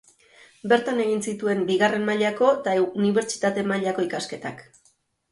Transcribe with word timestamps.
Bertan 0.71 1.01
egin 1.01 1.19
zituen 1.31 1.59
bigarren 1.67 2.07
mailako 2.07 2.49
eta 2.53 2.73
unibertsitate 3.01 3.65
mailako 3.73 4.07
ikasketak. 4.07 4.65